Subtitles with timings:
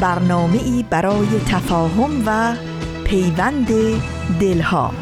[0.00, 2.54] برنامه ای برای تفاهم و
[3.04, 3.68] پیوند
[4.40, 4.92] دلها.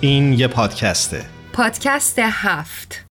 [0.00, 1.24] این یه پادکسته.
[1.52, 3.04] پادکست هفت.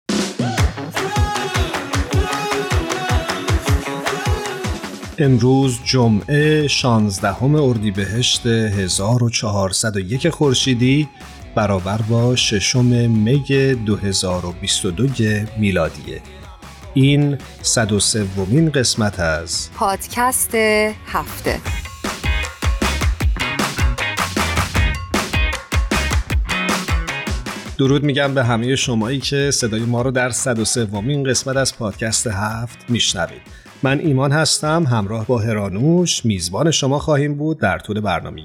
[5.19, 11.09] امروز جمعه 16 اردیبهشت 1401 خورشیدی.
[11.55, 15.07] برابر با ششم می 2022
[15.59, 16.23] میلادیه
[16.95, 20.55] این 103 ومین قسمت از پادکست
[21.07, 21.61] هفته.
[27.79, 32.27] درود میگم به همه شمایی که صدای ما رو در 103 ومین قسمت از پادکست
[32.27, 33.43] هفت میشنوید.
[33.83, 38.43] من ایمان هستم همراه با هرانوش میزبان شما خواهیم بود در طول برنامه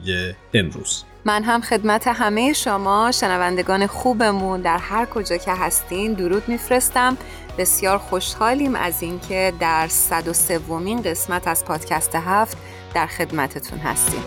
[0.53, 1.03] امروز.
[1.27, 7.17] من هم خدمت همه شما شنوندگان خوبمون در هر کجا که هستین درود میفرستم.
[7.57, 12.57] بسیار خوشحالیم از اینکه در 103 ومین قسمت از پادکست هفت
[12.93, 14.23] در خدمتتون هستیم.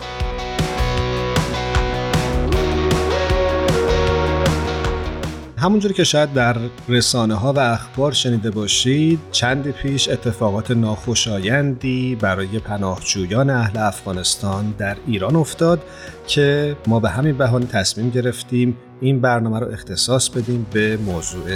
[5.61, 6.55] همونجوری که شاید در
[6.89, 14.97] رسانه ها و اخبار شنیده باشید چند پیش اتفاقات ناخوشایندی برای پناهجویان اهل افغانستان در
[15.07, 15.81] ایران افتاد
[16.27, 21.49] که ما به همین بهانه تصمیم گرفتیم این برنامه رو اختصاص بدیم به موضوع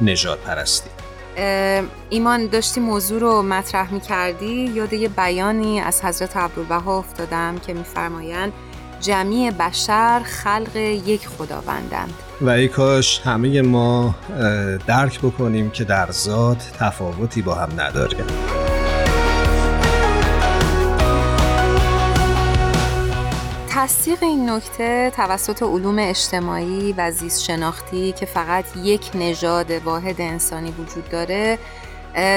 [0.00, 0.90] نجات پرستی.
[2.10, 7.74] ایمان داشتی موضوع رو مطرح می کردی یاد یه بیانی از حضرت عبدالبها افتادم که
[7.74, 8.52] میفرمایند
[9.00, 12.25] جمعی بشر خلق یک خداوندند.
[12.40, 14.14] و ای کاش همه ما
[14.86, 18.26] درک بکنیم که در ذات تفاوتی با هم نداریم
[23.68, 30.70] تصدیق این نکته توسط علوم اجتماعی و زیست شناختی که فقط یک نژاد واحد انسانی
[30.70, 31.58] وجود داره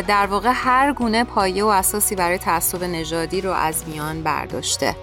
[0.07, 4.95] در واقع هر گونه پایه و اساسی برای تعصب نژادی رو از میان برداشته.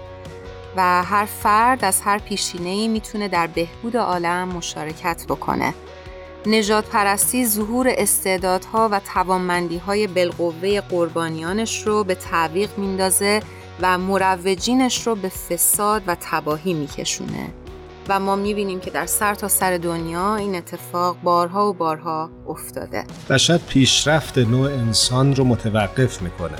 [0.77, 5.73] و هر فرد از هر پیشینه ای می‌تونه در بهبود عالم مشارکت بکنه.
[6.45, 13.39] نجات پرستی ظهور استعدادها و توانمندی های بالقوه قربانیانش رو به تعویق میندازه
[13.81, 17.47] و مروجینش رو به فساد و تباهی میکشونه.
[18.09, 23.03] و ما می‌بینیم که در سر تا سر دنیا این اتفاق بارها و بارها افتاده.
[23.29, 26.57] و پیشرفت نوع انسان رو متوقف می‌کنه.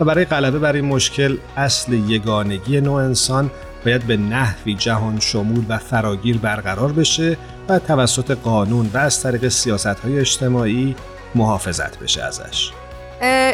[0.00, 3.50] و برای غلبه بر این مشکل اصل یگانگی نوع انسان
[3.84, 7.36] باید به نحوی جهان شمول و فراگیر برقرار بشه
[7.68, 10.96] و توسط قانون و از طریق سیاست های اجتماعی
[11.34, 12.70] محافظت بشه ازش.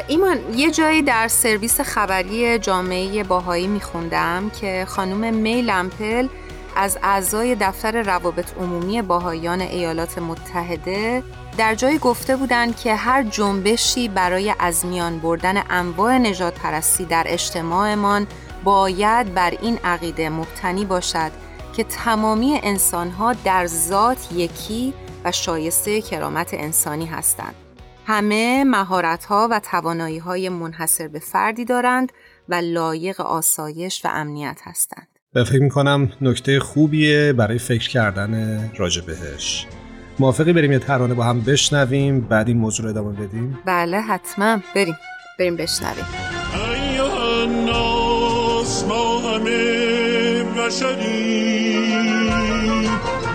[0.09, 6.29] ایمان یه جایی در سرویس خبری جامعه باهایی میخوندم که خانم می لمپل
[6.77, 11.23] از اعضای دفتر روابط عمومی باهایان ایالات متحده
[11.59, 17.25] در جایی گفته بودند که هر جنبشی برای از میان بردن انواع نجات پرستی در
[17.27, 18.27] اجتماعمان
[18.65, 21.33] باید بر این عقیده مبتنی باشد
[21.73, 24.95] که تمامی انسانها در ذات یکی
[25.25, 27.55] و شایسته کرامت انسانی هستند.
[28.07, 32.13] همه مهارت‌ها و توانایی‌های منحصر به فردی دارند
[32.49, 35.12] و لایق آسایش و امنیت هستند.
[35.35, 39.67] و فکر می‌کنم نکته خوبیه برای فکر کردن راجع بهش.
[40.19, 44.59] موافقی بریم یه ترانه با هم بشنویم بعد این موضوع رو ادامه بدیم؟ بله حتما.
[44.75, 44.95] بریم.
[45.39, 46.05] بریم بشنویم.
[48.89, 50.43] ما همه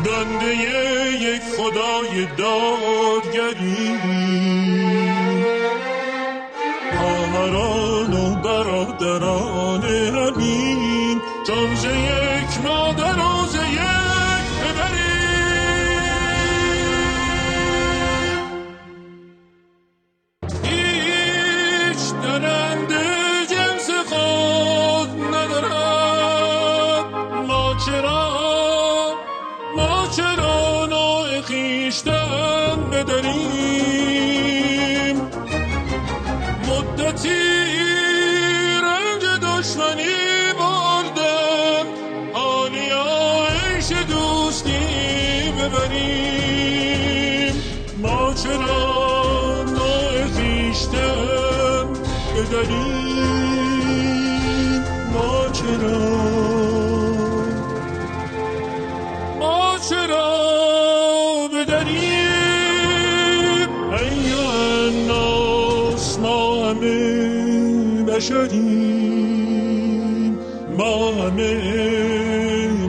[0.06, 0.56] بنده
[1.22, 3.57] یک خدای دادگری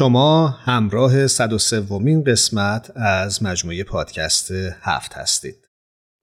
[0.00, 4.50] شما همراه 103 ومین قسمت از مجموعه پادکست
[4.82, 5.56] هفت هستید.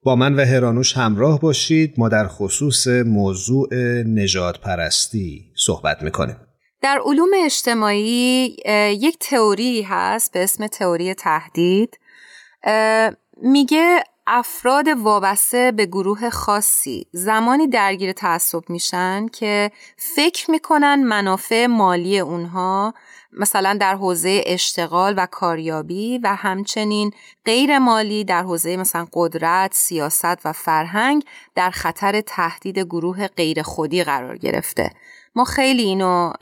[0.03, 6.35] با من و هرانوش همراه باشید ما در خصوص موضوع نجات پرستی صحبت می‌کنیم.
[6.81, 8.57] در علوم اجتماعی
[8.99, 11.99] یک تئوری هست به اسم تئوری تهدید
[13.41, 22.19] میگه افراد وابسته به گروه خاصی زمانی درگیر تعصب میشن که فکر می‌کنن منافع مالی
[22.19, 22.93] اونها
[23.31, 27.11] مثلا در حوزه اشتغال و کاریابی و همچنین
[27.45, 31.25] غیر مالی در حوزه مثلا قدرت، سیاست و فرهنگ
[31.55, 34.91] در خطر تهدید گروه غیر خودی قرار گرفته.
[35.35, 36.33] ما خیلی اینو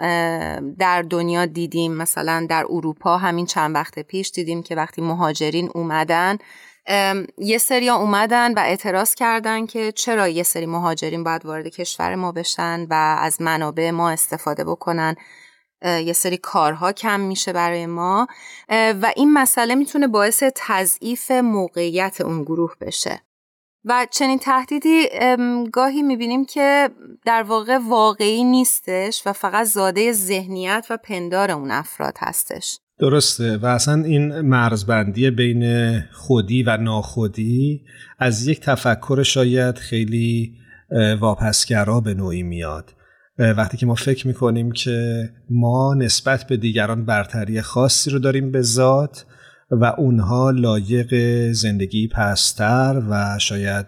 [0.79, 1.93] در دنیا دیدیم.
[1.93, 6.37] مثلا در اروپا همین چند وقت پیش دیدیم که وقتی مهاجرین اومدن
[7.37, 12.31] یه سری اومدن و اعتراض کردن که چرا یه سری مهاجرین باید وارد کشور ما
[12.31, 15.15] بشن و از منابع ما استفاده بکنن.
[15.81, 18.27] یه سری کارها کم میشه برای ما.
[18.69, 23.22] و این مسئله می‌تونه باعث تضعیف موقعیت اون گروه بشه.
[23.86, 25.07] و چنین تهدیدی
[25.72, 26.89] گاهی می‌بینیم که
[27.25, 32.80] در واقع واقعی نیستش و فقط زاده ذهنیت و پندار اون افراد هستش.
[33.00, 33.57] درسته.
[33.57, 37.81] و اصلا این مرزبندی بین خودی و ناخودی
[38.19, 40.54] از یک تفکر شاید خیلی
[41.19, 42.94] واپسگرا به نوعی میاد.
[43.39, 48.61] وقتی که ما فکر می‌کنیم که ما نسبت به دیگران برتری خاصی رو داریم به
[48.61, 49.25] ذات
[49.71, 51.15] و اونها لایق
[51.51, 53.85] زندگی پستر و شاید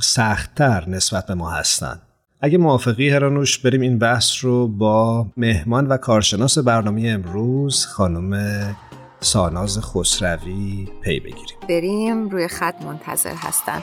[0.00, 2.02] سختتر نسبت به ما هستند.
[2.40, 8.76] اگه موافقی هرانوش بریم این بحث رو با مهمان و کارشناس برنامه امروز خانم
[9.20, 13.82] ساناز خسروی پی بگیریم بریم روی خط منتظر هستن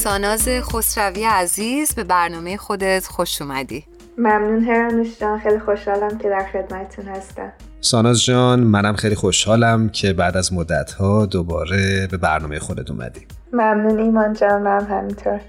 [0.00, 3.84] ساناز خسروی عزیز به برنامه خودت خوش اومدی.
[4.18, 5.40] ممنون هرانوش جان.
[5.40, 7.52] خیلی خوشحالم که در خدمتتون هستم.
[7.80, 13.20] ساناز جان منم خیلی خوشحالم که بعد از مدتها دوباره به برنامه خودت اومدی.
[13.52, 14.62] ممنون ایمان جان.
[14.62, 15.40] من همینطور.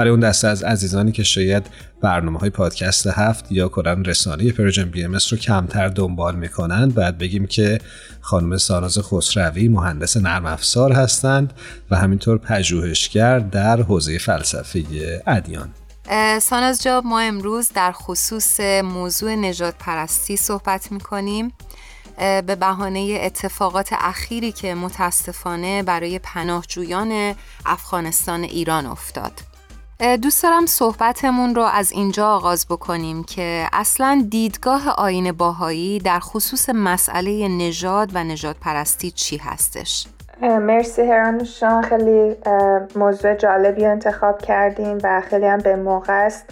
[0.00, 1.66] برای اون دسته از عزیزانی که شاید
[2.00, 7.18] برنامه های پادکست هفت یا کلان رسانه پروژن بی ام رو کمتر دنبال می‌کنن بعد
[7.18, 7.78] بگیم که
[8.20, 11.52] خانم ساناز خسروی مهندس نرم افزار هستند
[11.90, 14.84] و همینطور پژوهشگر در حوزه فلسفه
[15.26, 15.68] ادیان.
[16.40, 21.52] ساناز جاب ما امروز در خصوص موضوع نجات پرستی صحبت می‌کنیم.
[22.18, 27.34] به بهانه اتفاقات اخیری که متاسفانه برای پناهجویان
[27.66, 29.32] افغانستان ایران افتاد.
[30.00, 36.68] دوست دارم صحبتمون رو از اینجا آغاز بکنیم که اصلا دیدگاه آین باهایی در خصوص
[36.74, 40.06] مسئله نژاد و نجات پرستی چی هستش؟
[40.42, 42.36] مرسی هرانوشان خیلی
[42.96, 46.44] موضوع جالبی انتخاب کردیم و خیلی هم به موقع است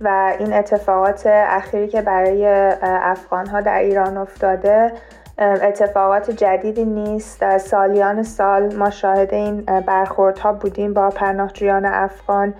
[0.00, 2.46] و این اتفاقات اخیری که برای
[2.82, 4.92] افغان ها در ایران افتاده
[5.38, 7.58] اتفاقات جدیدی نیست.
[7.58, 12.54] سالیان سال ما شاهد این برخوردها بودیم با پناهجویان افغان.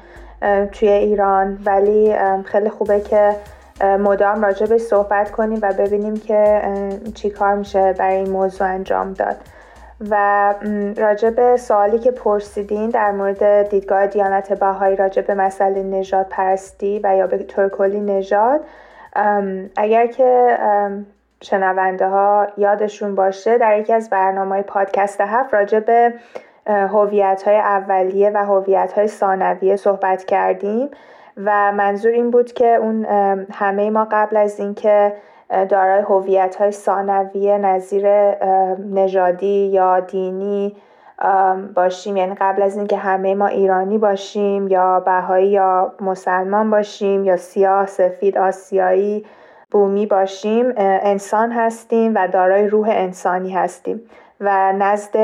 [0.72, 1.58] توی ایران.
[1.64, 2.14] ولی
[2.44, 3.36] خیلی خوبه که
[3.80, 6.62] مدام راجع به صحبت کنیم و ببینیم که
[7.14, 9.36] چی کار میشه برای این موضوع انجام داد.
[10.10, 10.54] و
[10.96, 17.00] راجع به سوالی که پرسیدین در مورد دیدگاه دیانت بهایی راجع به مسئله نجات پرستی
[17.04, 18.60] و یا به طور کلی نجات
[19.76, 20.58] اگر که
[21.42, 26.14] شنونده ها یادشون باشه در یکی از برنامه های پادکست هفت راجع به
[26.66, 30.90] هویت های اولیه و هویت های ثانویه صحبت کردیم
[31.36, 33.04] و منظور این بود که اون
[33.52, 35.12] همه ما قبل از اینکه
[35.68, 38.34] دارای هویت های ثانویه نظیر
[38.78, 40.76] نژادی یا دینی
[41.74, 42.16] باشیم.
[42.16, 47.86] یعنی قبل از اینکه همه ما ایرانی باشیم یا بهایی یا مسلمان باشیم یا سیاه
[47.86, 49.26] سفید آسیایی
[49.70, 54.00] بومی باشیم انسان هستیم و دارای روح انسانی هستیم.
[54.40, 55.16] و نزد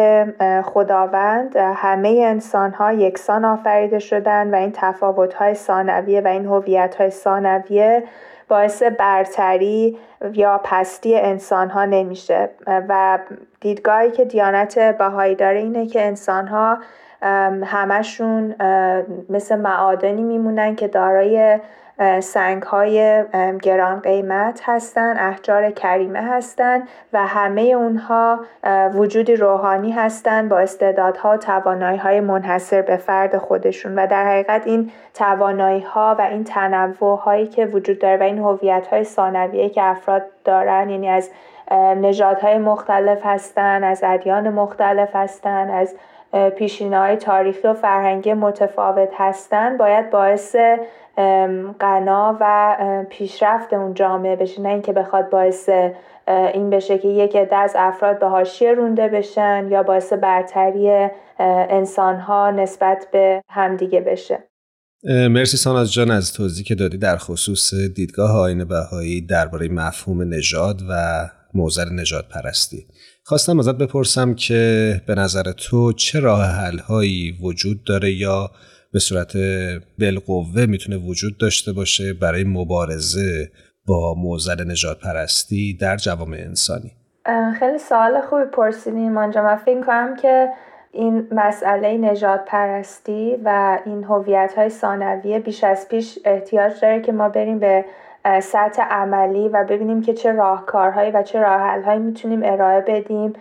[0.62, 6.94] خداوند همه انسان ها یکسان آفریده شدن و این تفاوت های ثانویه و این هویت
[6.94, 8.04] های ثانویه
[8.48, 9.98] باعث برتری
[10.32, 13.18] یا پستی انسان ها نمیشه و
[13.60, 16.78] دیدگاهی که دیانت بهایی داره اینه که انسان ها
[17.64, 18.54] همشون
[19.28, 21.58] مثل معادنی میمونن که دارای
[22.20, 23.24] سنگ های
[23.62, 28.40] گران قیمت هستند احجار کریمه هستند و همه اونها
[28.94, 33.94] وجودی روحانی هستند با استعدادها و توانایی های منحصر به فرد خودشون.
[33.94, 38.38] و در حقیقت این توانایی ها و این تنوع هایی که وجود داره و این
[38.38, 41.30] هویت های ثانویه که افراد دارن یعنی از
[41.96, 45.94] نژادهای مختلف هستند از ادیان مختلف هستند از
[46.56, 50.56] پیشینه های تاریخی و فرهنگی متفاوت هستند باید باعث
[51.80, 52.76] غنا و
[53.10, 54.62] پیشرفت اون جامعه بشه.
[54.62, 55.68] نه اینکه بخواد باعث
[56.28, 61.08] این بشه که یک عده از افراد به حاشیه رونده بشن یا باعث برتری
[61.70, 64.38] انسان ها نسبت به همدیگه بشه.
[65.30, 66.98] مرسی ساناز جان از توضیحی که دادی.
[66.98, 70.94] در خصوص دیدگاه آین بهایی درباره مفهوم نژاد و
[71.54, 72.86] موزر نجات پرستی.
[73.24, 78.50] خواستم ازت بپرسم که به نظر تو چه راه حل هایی وجود داره یا
[78.92, 79.32] به صورت
[79.98, 83.50] بالقوه می‌تونه وجود داشته باشه برای مبارزه
[83.86, 86.92] با موزل نجات پرستی در جوامع انسانی.
[87.58, 89.42] خیلی سوال خوبی پرسیدین مانجا.
[89.42, 90.48] من فکر کنم که
[90.92, 97.12] این مسئله نجات پرستی و این هویت های ثانویه بیش از پیش احتیاج داره که
[97.12, 97.84] ما بریم به
[98.42, 103.32] سطح عملی و ببینیم که چه راهکارهایی و چه راهحلهایی می‌تونیم ارائه بدیم.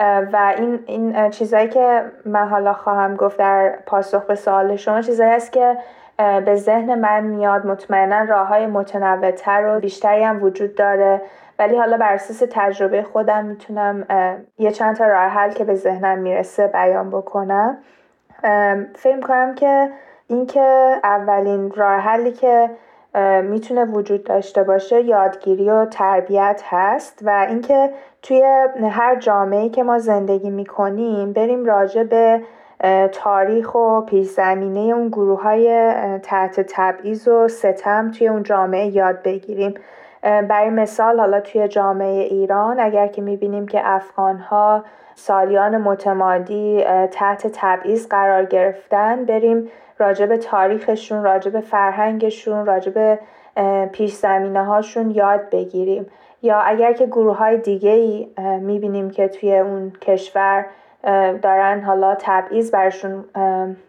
[0.00, 5.30] و این این چیزایی که من حالا خواهم گفت در پاسخ به سوال شما چیزایی
[5.30, 5.76] است که
[6.16, 7.66] به ذهن من میاد.
[7.66, 11.22] مطمئنا راه های متنوعتر و بیشتری هم وجود داره.
[11.58, 14.06] ولی حالا بر اساس تجربه خودم می‌تونم
[14.58, 17.78] یه چند تا راه حل که به ذهنم می‌رسه بیان بکنم.
[18.94, 19.90] فکر کنم که
[20.26, 22.70] اینکه اولین راه حلی که
[23.42, 27.90] می‌تونه وجود داشته باشه یادگیری و تربیت هست و اینکه
[28.22, 28.42] توی
[28.90, 32.42] هر جامعه که ما زندگی می‌کنیم بریم راجع به
[33.12, 39.22] تاریخ و پیش زمینه اون گروه های تحت تبعیض و ستم توی اون جامعه یاد
[39.22, 39.74] بگیریم.
[40.22, 44.84] برای مثال حالا توی جامعه ایران اگر که می‌بینیم که افغان ها
[45.14, 53.18] سالیان متمادی تحت تبعیض قرار گرفتن بریم راجب تاریخشون راجب فرهنگشون راجب
[53.92, 56.06] پیش زمینه هاشون یاد بگیریم.
[56.42, 58.28] یا اگر که گروه های دیگه ای
[58.60, 60.66] می‌بینیم که توی اون کشور
[61.42, 63.24] دارن حالا تبعیض برشون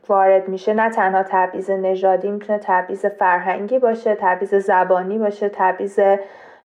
[0.07, 5.99] وارد میشه نه تنها تبعیض نژادی می‌تونه تبعیض فرهنگی باشه تبعیض زبانی باشه تبعیض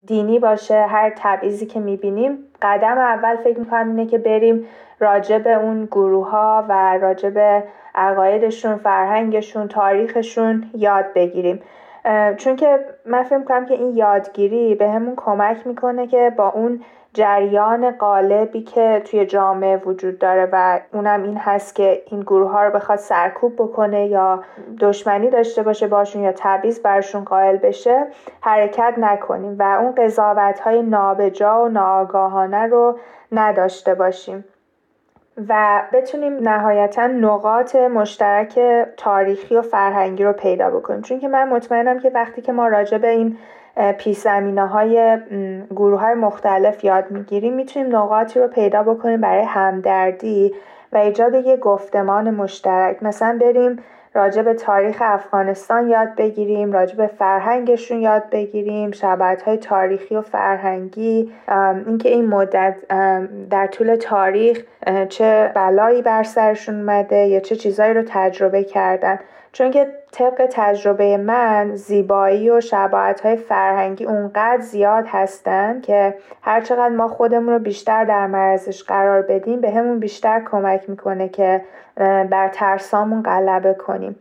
[0.06, 0.86] دینی باشه.
[0.86, 4.66] هر تبعیضی که می‌بینیم قدم اول فکر می‌کنم اینه که بریم
[5.00, 7.62] راجع به اون گروه ها و راجع به
[7.94, 11.60] عقایدشون فرهنگشون تاریخشون یاد بگیریم.
[12.36, 16.80] چون که من فکر کنم که این یادگیری به همون کمک می‌کنه که با اون
[17.12, 22.64] جریان قالبی که توی جامعه وجود داره و اونم این هست که این گروه ها
[22.64, 24.42] رو بخواد سرکوب بکنه یا
[24.80, 28.06] دشمنی داشته باشه باشون یا تبعیض برشون قائل بشه
[28.40, 32.98] حرکت نکنیم و اون قضاوت های نابجا و ناآگاهانه رو
[33.32, 34.44] نداشته باشیم.
[35.48, 38.58] و بتونیم نهایتا نقاط مشترک
[38.96, 41.02] تاریخی و فرهنگی رو پیدا بکنیم.
[41.02, 43.36] چون که من مطمئنم که وقتی که ما راجع به این
[43.98, 45.18] پیش های
[45.70, 50.54] گروه های مختلف یاد می‌گیریم می‌تونیم نقاطی رو پیدا بکنیم برای همدردی
[50.92, 53.02] و ایجاد یک گفتمان مشترک.
[53.02, 53.78] مثلا بریم
[54.18, 58.90] راجع به تاریخ افغانستان یاد بگیریم راجع به فرهنگشون یاد بگیریم
[59.46, 61.32] های تاریخی و فرهنگی
[61.86, 62.76] اینکه این مدت
[63.50, 64.64] در طول تاریخ
[65.08, 69.18] چه بلایی بر سرشون اومده یا چه چیزایی رو تجربه کردن.
[69.58, 76.88] چون که طبق تجربه من زیبایی و شباعت های فرهنگی اونقدر زیاد هستن که هرچقدر
[76.88, 81.64] ما خودمون رو بیشتر در مرزش قرار بدیم به همون بیشتر کمک می‌کنه که
[82.30, 84.16] بر ترسامون غلبه کنیم.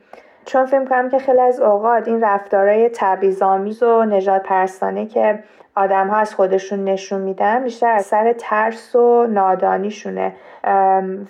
[0.45, 5.39] چون فکر کنم که خیلی از اوقات این رفتارهای تبعیض‌آمیز و نجات پرستانه که
[5.75, 10.33] آدم ها از خودشون نشون میدن بیشتر از سر ترس و نادانیشونه.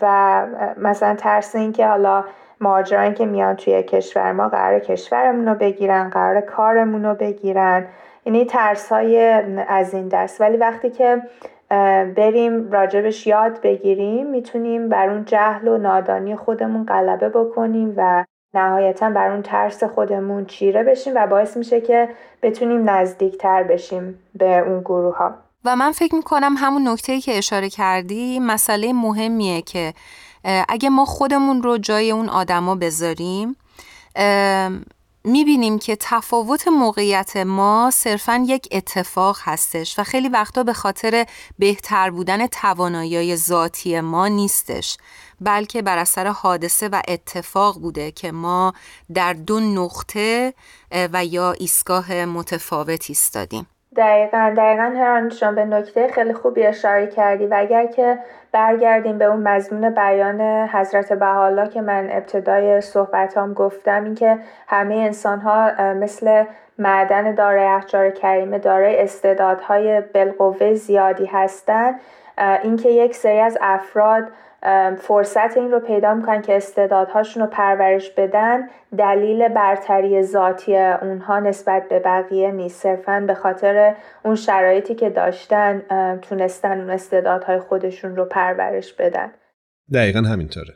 [0.01, 0.45] و
[0.77, 2.23] مثلا ترس این که حالا
[2.61, 7.87] مهاجرانی که میان توی کشور ما قرار کشورمون رو بگیرن قرار کارمون رو بگیرن.
[8.25, 9.19] یعنی ترس های
[9.67, 10.41] از این دست.
[10.41, 11.21] ولی وقتی که
[12.15, 19.09] بریم راجبش یاد بگیریم می‌تونیم بر اون جهل و نادانی خودمون غلبه بکنیم و نهایتا
[19.09, 22.09] بر اون ترس خودمون چیره بشیم و باعث میشه که
[22.41, 25.35] بتونیم نزدیکتر بشیم به اون گروه ها
[25.65, 29.93] و من فکر می‌کنم همون نکته که اشاره کردی مسئله مهمیه که
[30.69, 33.55] اگه ما خودمون رو جای اون آدما بذاریم
[35.23, 41.25] می‌بینیم که تفاوت موقعیت ما صرفا یک اتفاق هستش و خیلی وقتا به خاطر
[41.59, 44.97] بهتر بودن توانایی ذاتی ما نیستش
[45.41, 48.73] بلکه بر اثر حادثه و اتفاق بوده که ما
[49.13, 50.53] در دو نقطه
[50.91, 53.67] و یا ایستگاه متفاوت ایستادیم.
[53.97, 58.19] دقیقا دقیقا هران به نکته خیلی خوبی اشاره کردی و اگر که
[58.51, 65.39] برگردیم به اون مضمون بیان حضرت بحالا که من ابتدای صحبتام گفتم اینکه همه انسان
[65.39, 66.43] ها مثل
[66.79, 71.99] معدن دارای احجار کریمه دارای استعدادهای بالقوه زیادی هستند
[72.37, 74.23] اینکه یک سری از افراد
[74.97, 81.89] فرصت این رو پیدا می‌کنن که استعدادهاشون رو پرورش بدن دلیل برتری ذاتی اونها نسبت
[81.89, 82.81] به بقیه نیست.
[82.81, 85.81] صرفا به خاطر اون شرایطی که داشتن
[86.21, 89.31] تونستن اون استعدادهای خودشون رو پرورش بدن.
[89.93, 90.73] دقیقا همینطوره.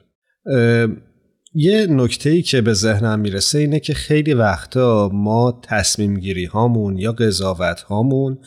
[1.53, 6.97] یه نکته ای که به ذهنم می‌رسه اینه که خیلی وقتا ما تصمیم گیری هامون
[6.97, 8.37] یا قضاوت هامون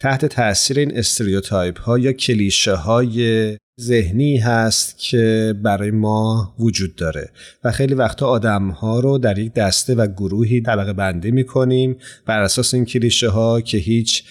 [0.00, 7.30] تحت تاثیر این استریوتایپ ها یا کلیشه های ذهنی هست که برای ما وجود داره
[7.64, 11.96] و خیلی وقتا آدم ها رو در یک دسته و گروهی طبقه بندی می کنیم
[12.26, 14.24] بر اساس این کلیشه ها که هیچ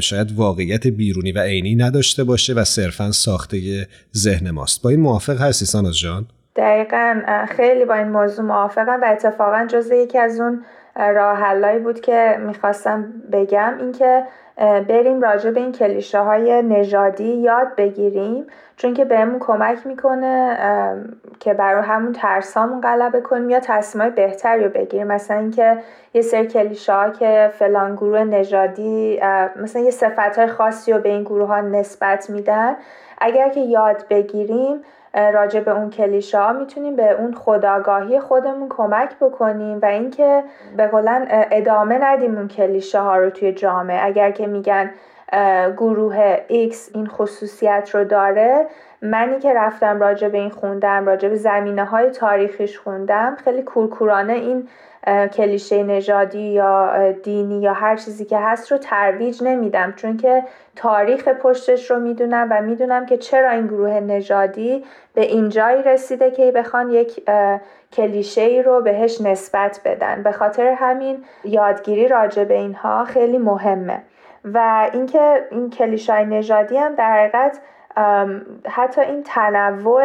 [0.00, 5.40] شاید واقعیت بیرونی و عینی نداشته باشه و صرفا ساخته ذهن ماست با این موافق
[5.40, 6.26] هستی ساناز جان؟
[6.56, 10.64] دقیقا خیلی با این موضوع موافقم و اتفاقا جز یکی از اون
[10.96, 14.24] راه بود که می‌خواستم بگم اینکه
[14.88, 20.58] بریم راجع به این کلیشه های نژادی یاد بگیریم چون که بهمون کمک می‌کنه
[21.40, 25.06] که برای همون ترسامون غلبه کنیم یا تصمیم بهتری رو بگیریم.
[25.06, 25.78] مثلا اینکه
[26.14, 29.20] یه سری کلیشه ها که فلان گروه نژادی
[29.56, 32.76] مثلا یه صفت های خاصی رو به این گروه ها نسبت میدن.
[33.18, 34.82] اگر که یاد بگیریم
[35.16, 40.42] راجع به اون کلیشه ها می‌تونیم به اون خداگاهی خودمون کمک بکنیم و اینکه
[40.76, 44.04] به قولن ادامه ندیم اون کلیشه ها رو توی جامعه.
[44.04, 44.90] اگر که میگن
[45.76, 48.66] گروه X این خصوصیت رو داره
[49.02, 54.32] منی که رفتم راجع به این خوندم راجع به زمینه های تاریخیش خوندم خیلی کورکورانه
[54.32, 54.68] این
[55.28, 59.92] کلیشه نژادی یا دینی یا هر چیزی که هست رو ترویج نمیدم.
[59.92, 60.42] چون که
[60.76, 64.84] تاریخ پشتش رو می‌دونم و می‌دونم که چرا این گروه نژادی
[65.14, 67.30] به اینجایی رسیده که بخوان یک
[67.92, 70.22] کلیشه ای رو بهش نسبت بدن.
[70.22, 74.02] به خاطر همین یادگیری راجع به اینها خیلی مهمه.
[74.44, 77.58] و اینکه این کلیشای نژادی هم در حقیقت
[78.68, 80.02] حتی این تنوع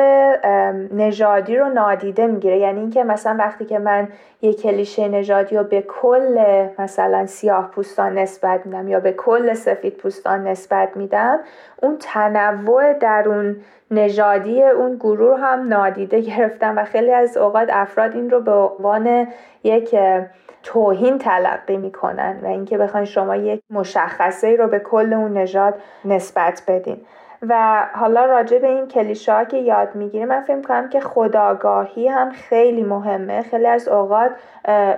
[0.94, 2.58] نژادی رو نادیده می‌گیره.
[2.58, 4.08] یعنی اینکه مثلا وقتی که من
[4.42, 9.98] یک کلیشه نژادی رو به کل مثلا سیاه پوستان نسبت میدم یا به کل سفید
[9.98, 11.40] پوستان نسبت میدم
[11.82, 13.56] اون تنوع در اون
[13.92, 19.28] نژادی اون گروه هم نادیده گرفتم و خیلی از اوقات افراد این رو به عنوان
[19.64, 19.96] یک
[20.64, 25.74] توهین تلقی می‌کنن و اینکه بخواین شما یک مشخصه رو به کل اون نژاد
[26.06, 27.02] نسبت بدین.
[27.50, 32.32] و حالا راجع به این کلیشه که یاد می‌گیریم من فکر کنم که خداگاهی هم
[32.32, 33.42] خیلی مهمه.
[33.42, 34.32] خیلی از اوقات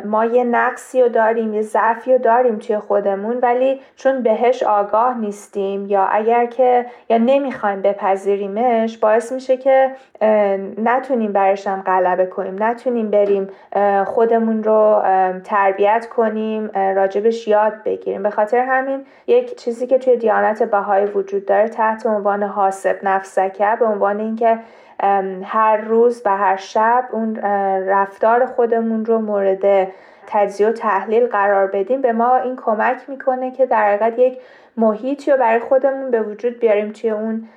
[0.05, 5.17] ما یه نقصی رو داریم یه ضعفی رو داریم توی خودمون ولی چون بهش آگاه
[5.17, 9.91] نیستیم یا اگر که یا نمی‌خوایم بپذیریمش باعث میشه که
[10.77, 13.49] نتونیم برشم غلبه کنیم نتونیم بریم
[14.05, 15.01] خودمون رو
[15.43, 18.23] تربیت کنیم راجبش یاد بگیریم.
[18.23, 22.99] به خاطر همین یک چیزی که توی دیانت بهایی وجود داره تحت عنوان عنوان حاسب
[23.03, 24.59] نفسکه به عنوان اینکه
[25.43, 27.35] هر روز و هر شب اون
[27.87, 29.87] رفتار خودمون رو مورد
[30.27, 32.01] تجزیه و تحلیل قرار بدیم.
[32.01, 34.37] به ما این کمک می‌کنه که در حقیقت یک
[34.77, 37.47] محیطی رو برای خودمون به وجود بیاریم توی اون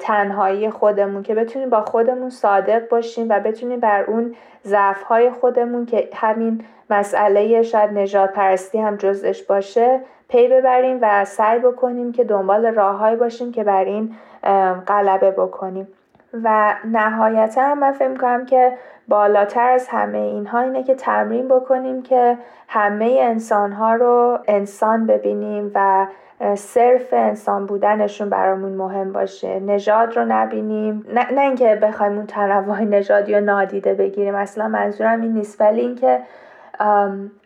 [0.00, 5.02] تنهایی خودمون که بتونیم با خودمون صادق باشیم و بتونیم بر اون ضعف
[5.40, 12.12] خودمون که همین مسئله شاید نجات پرستی هم جزش باشه پی ببریم و سعی بکنیم
[12.12, 14.14] که دنبال راههایی باشیم که بر این
[14.86, 15.88] غلبه بکنیم.
[16.44, 18.72] و نهایتا هم من فکر کنم که
[19.08, 25.70] بالاتر از همه اینها اینه که تمرین بکنیم که همه انسان ها رو انسان ببینیم
[25.74, 26.06] و
[26.54, 29.60] صرف انسان بودنشون برامون مهم باشه.
[29.60, 31.06] نژاد رو نبینیم.
[31.14, 34.34] نه, نه اینکه بخوایم اون تنوع نژادی رو نادیده بگیریم.
[34.34, 35.60] اصلا منظورم این نیست.
[35.60, 36.20] ولی اینکه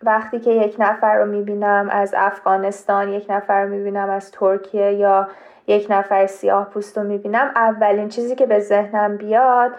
[0.02, 5.28] وقتی که یک نفر رو می‌بینم از افغانستان یک نفر رو می‌بینم از ترکیه یا
[5.66, 9.72] یک نفر سیاه پوست رو می‌بینم اولین چیزی که به ذهنم بیاد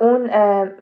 [0.00, 0.30] اون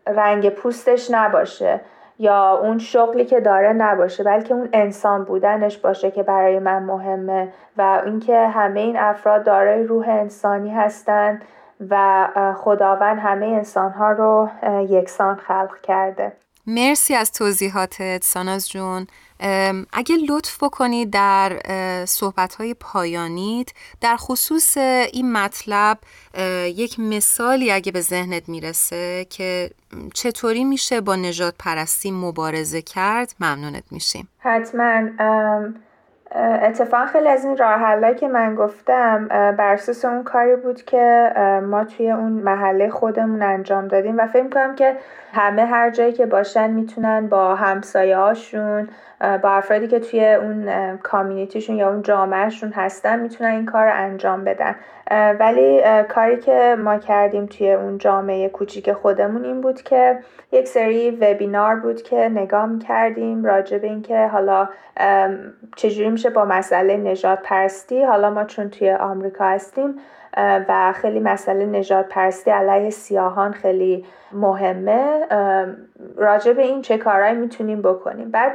[0.06, 1.80] رنگ پوستش نباشه
[2.18, 7.48] یا اون شغلی که داره نباشه بلکه اون انسان بودنش باشه که برای من مهمه
[7.76, 11.42] و اینکه همه این افراد دارای روح انسانی هستند
[11.90, 14.48] و خداوند همه انسانها رو
[14.88, 16.32] یکسان خلق کرده.
[16.66, 19.06] مرسی از توضیحاتت ساناز جون.
[19.92, 21.62] اگه لطف بکنید در
[22.08, 23.68] صحبت پایانیت
[24.00, 24.76] در خصوص
[25.12, 25.98] این مطلب
[26.66, 29.70] یک مثالی اگه به ذهنت می‌رسه که
[30.14, 34.28] چطوری میشه با نجات پرستی مبارزه کرد ممنونت میشیم.
[34.38, 35.02] حتما.
[36.34, 41.32] اتفاقا خیلی از این راه که من گفتم بر اساس اون کاری بود که
[41.66, 44.96] ما توی اون محله خودمون انجام دادیم و فکر کنم که
[45.32, 48.88] همه هر جایی که باشن می‌تونن با همسایه هاشون
[49.42, 54.44] با افرادی که توی اون کامیونیتیشون یا اون جامعهشون هستن می‌تونن این کار رو انجام
[54.44, 54.74] بدن.
[55.40, 60.18] ولی کاری که ما کردیم توی اون جامعه کوچیک خودمون این بود که
[60.52, 64.68] یک سری وبینار بود که نگاه کردیم راجع به اینکه حالا
[65.76, 69.94] چجوری میشه با مسئله نجات پرستی حالا ما چون توی آمریکا هستیم
[70.68, 75.26] و خیلی مسئله نجات پرستی علیه سیاهان خیلی مهمه
[76.16, 78.30] راجع به این چه کارهایی می‌تونیم بکنیم.
[78.30, 78.52] بعد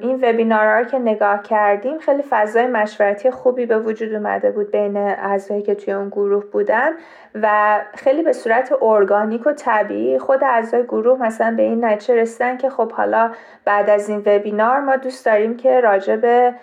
[0.00, 4.96] این وبینارها رو که نگاه کردیم خیلی فضای مشورتی خوبی به وجود اومده بود بین
[4.96, 6.90] اعضایی که توی اون گروه بودن
[7.34, 12.56] و خیلی به صورت ارگانیک و طبیعی خود اعضای گروه مثلا به این نتیجه رسیدن
[12.56, 13.30] که خب حالا
[13.64, 16.54] بعد از این وبینار ما دوست داریم که راجع به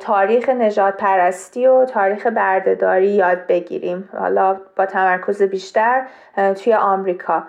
[0.00, 4.08] تاریخ نجات پرستی و تاریخ بردهداری یاد بگیریم.
[4.18, 6.02] حالا با تمرکز بیشتر
[6.64, 7.42] توی آمریکا.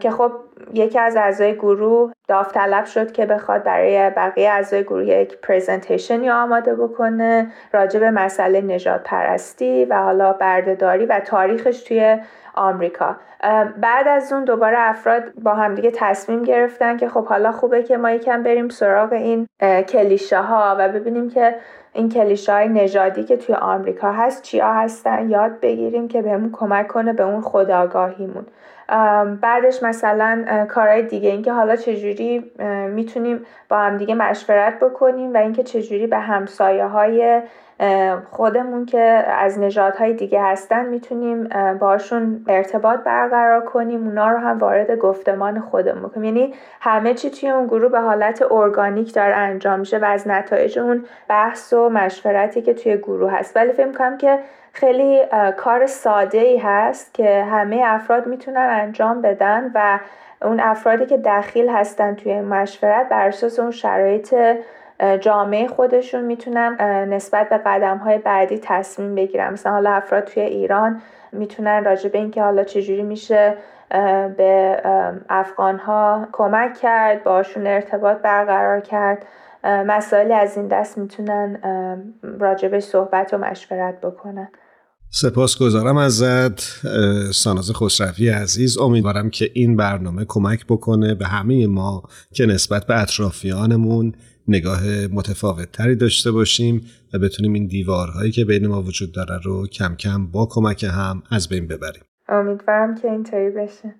[0.00, 0.32] که خب
[0.74, 6.74] یکی از اعضای گروه داوطلب شد که بخواد برای بقیه اعضای گروه یک پریزنتیشنی آماده
[6.74, 12.18] بکنه راجع به مسئله نجات پرستی و حالا بردهداری و تاریخش توی
[12.54, 13.16] آمریکا.
[13.80, 18.10] بعد از اون دوباره افراد با همدیگه تصمیم گرفتن که خب حالا خوبه که ما
[18.10, 19.46] یکم بریم سراغ این
[19.88, 21.54] کلیشه ها و ببینیم که
[21.98, 26.88] این کلیشه های نژادی که توی آمریکا هست چیا هستن؟ یاد بگیریم که بهمون کمک
[26.88, 28.46] کنه به اون خداگاهیمون.
[29.40, 32.52] بعدش مثلا کارهای دیگه اینکه حالا چجوری
[32.88, 37.42] می‌تونیم با هم دیگه مشورت بکنیم و اینکه چجوری به همسایه های
[38.30, 44.98] خودمون که از نژادهای دیگه هستن می‌تونیم باشون ارتباط برقرار کنیم اونا رو هم وارد
[44.98, 46.24] گفتمان خودمون کنیم.
[46.24, 50.78] یعنی همه چی توی اون گروه به حالت ارگانیک داره انجام میشه و از نتایج
[50.78, 53.56] اون بحث و مشورتی که توی گروه هست.
[53.56, 54.38] ولی فکر کنم که
[54.72, 55.20] خیلی
[55.56, 59.98] کار ساده ای هست که همه افراد می‌تونن انجام بدن و
[60.42, 64.34] اون افرادی که دخیل هستن توی مشورت بر اساس اون شرایط
[65.20, 66.76] جامعه خودشون می‌تونن
[67.10, 69.52] نسبت به قدم های بعدی تصمیم بگیرن.
[69.52, 71.00] مثلا حالا افراد توی ایران
[71.32, 73.54] می‌تونن راجع به اینکه حالا چجوری میشه
[74.36, 74.82] به
[75.28, 79.26] افغان ها کمک کرد باشون ارتباط برقرار کرد
[79.64, 81.60] مسائلی از این دست می‌تونن
[82.22, 84.48] راجبش صحبت و مشورت بکنن.
[85.10, 86.60] سپاس گذارم ازت
[87.32, 88.78] ساناز خسروی عزیز.
[88.78, 92.02] امیدوارم که این برنامه کمک بکنه به همه ما
[92.34, 94.14] که نسبت به اطرافیانمون
[94.48, 99.66] نگاه متفاوت تری داشته باشیم و بتونیم این دیوارهایی که بین ما وجود داره رو
[99.66, 102.02] کم کم با کمک هم از بین ببریم.
[102.28, 103.94] امیدوارم که اینطوری بشه.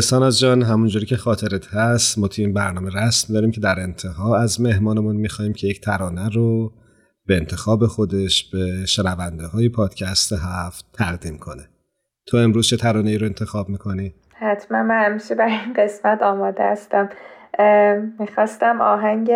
[0.00, 4.38] ساناز جان همونجوری که خاطرت هست ما توی این برنامه رسم داریم که در انتها
[4.38, 6.72] از مهمانمون می‌خوایم که یک ترانه رو
[7.26, 11.68] به انتخاب خودش به شنونده های پادکست هفت تقدیم کنه.
[12.26, 16.62] تو امروز چه ترانه ای رو انتخاب می‌کنی؟ حتما من همیشه برای این قسمت آماده
[16.62, 17.08] هستم.
[18.18, 19.30] می‌خواستم آهنگ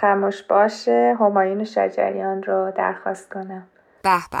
[0.00, 3.66] خموش باشه همایون شجریان رو درخواست کنم.
[4.02, 4.38] به به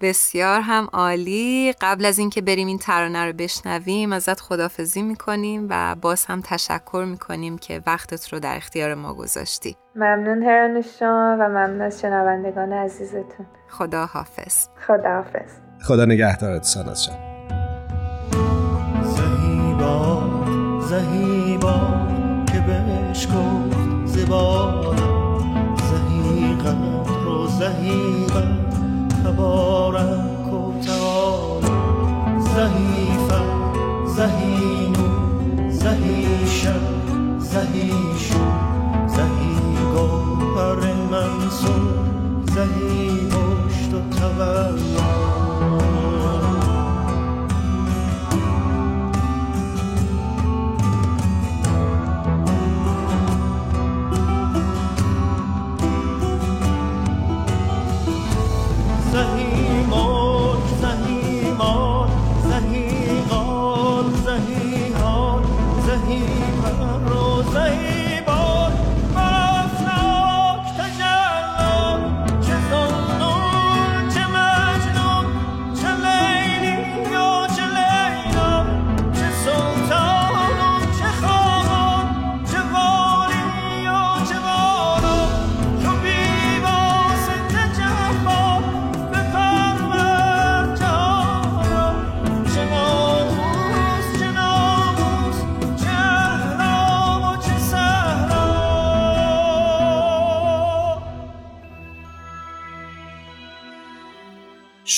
[0.00, 1.74] بسیار هم عالی.
[1.80, 7.04] قبل از اینکه بریم این ترانه رو بشنویم ازت خدافزی می‌کنیم و باز هم تشکر
[7.08, 9.76] می‌کنیم که وقتت رو در اختیار ما گذاشتی.
[9.96, 13.46] ممنون هرانوشان و ممنون از شنوندگان عزیزتون.
[13.68, 17.16] خدا حافظ خدا حافظ خدا نگهدارت ساناز جان.
[19.02, 20.22] زهیبا
[20.80, 22.03] زهیبا.
[22.03, 22.03] که بهش
[24.34, 24.94] زبا
[25.88, 26.74] زهیقا
[27.24, 28.42] رو زهیقا
[29.24, 31.66] تبارک و تعالی
[32.40, 33.40] زهیفا
[34.06, 35.08] زهینو
[35.70, 36.74] زهیشا
[37.38, 38.44] زهیشو
[39.06, 39.56] زهی
[39.94, 42.04] گوهر منصور
[42.54, 45.23] زهی پشت و تولا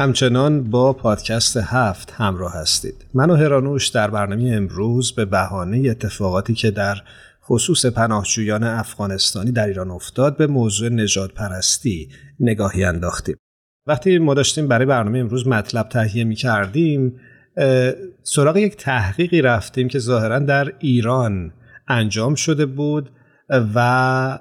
[0.00, 3.06] همچنان با پادکست هفت همراه هستید.
[3.14, 6.96] من و هرانوش در برنامه امروز به بهانه اتفاقاتی که در
[7.44, 12.08] خصوص پناهجویان افغانستانی در ایران افتاد به موضوع نجات پرستی
[12.40, 13.36] نگاهی انداختیم.
[13.86, 17.20] وقتی ما داشتیم برای برنامه امروز مطلب تهیه می کردیم
[18.22, 21.52] سراغ یک تحقیقی رفتیم که ظاهرا در ایران
[21.88, 23.10] انجام شده بود
[23.74, 24.38] و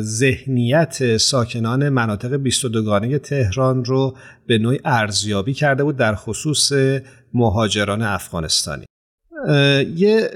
[0.00, 4.16] ذهنیت ساکنان مناطق 22 گانه تهران رو
[4.46, 6.72] به نوعی ارزیابی کرده بود در خصوص
[7.34, 8.84] مهاجران افغانستانی.
[9.96, 10.30] یه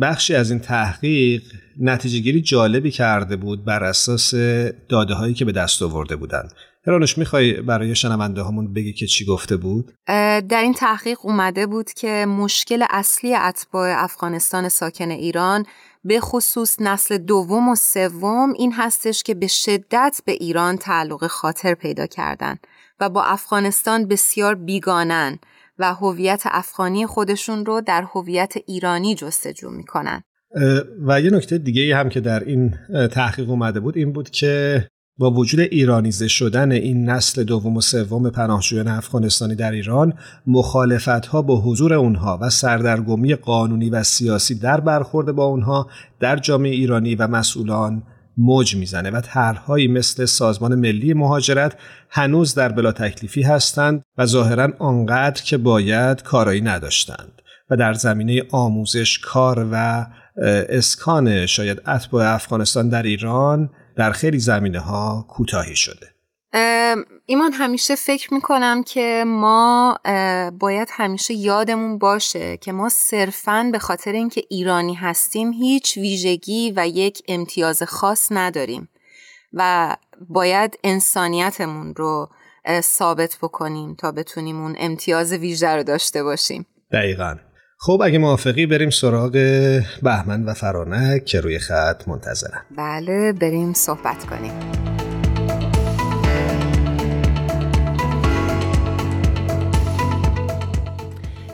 [0.00, 1.42] بخشی از این تحقیق
[1.80, 4.34] نتیجه گیری جالبی کرده بود بر اساس
[4.88, 6.52] داده هایی که به دست آورده بودند.
[6.86, 9.92] هرانوش می‌خوای برای شنونده هامون بگی که چی گفته بود؟
[10.48, 15.66] در این تحقیق اومده بود که مشکل اصلی اتباع افغانستان ساکن ایران
[16.04, 21.74] به خصوص نسل دوم و سوم این هستش که به شدت به ایران تعلق خاطر
[21.74, 22.56] پیدا کردن
[23.00, 25.38] و با افغانستان بسیار بیگانن
[25.78, 30.22] و هویت افغانی خودشون رو در هویت ایرانی جستجو می‌کنن
[31.06, 32.74] و یه نکته دیگه هم که در این
[33.12, 34.88] تحقیق اومده بود این بود که
[35.18, 40.14] با وجود ایرانیزه شدن این نسل دوم و سوم پناهجویان افغانستانی در ایران
[40.46, 45.88] مخالفت ها با حضور اونها و سردرگمی قانونی و سیاسی در برخورد با اونها
[46.20, 48.02] در جامعه ایرانی و مسئولان
[48.36, 51.76] موج می‌زنه و طرحهایی مثل سازمان ملی مهاجرت
[52.10, 58.42] هنوز در بلا تکلیفی هستند و ظاهرا آنقدر که باید کارایی نداشتند و در زمینه
[58.50, 60.06] آموزش کار و
[60.68, 66.06] اسکان شاید اتباع افغانستان در ایران در خیلی زمینه ها کوتاهی شده.
[67.26, 69.98] ایمان همیشه فکر می‌کنم که ما
[70.58, 76.88] باید همیشه یادمون باشه که ما صرفا به خاطر اینکه ایرانی هستیم هیچ ویژگی و
[76.88, 78.88] یک امتیاز خاص نداریم
[79.52, 79.96] و
[80.28, 82.30] باید انسانیتمون رو
[82.80, 86.66] ثابت بکنیم تا بتونیم اون امتیاز ویژه رو داشته باشیم.
[86.92, 87.36] دقیقا.
[87.84, 89.32] خب اگه موافقی بریم سراغ
[90.02, 92.60] بهمن و فرانک که روی خط منتظرن.
[92.76, 94.52] بله بریم صحبت کنیم.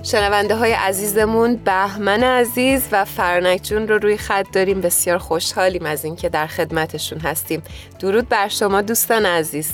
[0.02, 4.80] شنونده های عزیزمون بهمن عزیز و فرنک جون رو روی خط داریم.
[4.80, 7.62] بسیار خوشحالیم از اینکه در خدمتشون هستیم.
[8.00, 9.72] درود بر شما دوستان عزیز.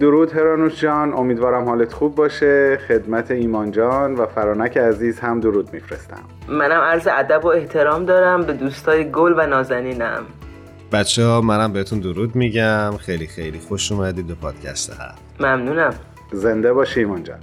[0.00, 2.78] درود هرانوش جان امیدوارم حالت خوب باشه.
[2.88, 6.22] خدمت ایمان جان و فرانک عزیز هم درود میفرستم.
[6.48, 10.26] منم عرض ادب و احترام دارم به دوستای گل و نازنینم.
[10.92, 12.96] بچه ها منم بهتون درود میگم.
[12.96, 15.94] خیلی خیلی خوش اومدید به پادکست هر ممنونم.
[16.32, 17.38] زنده باشی ایمان جان.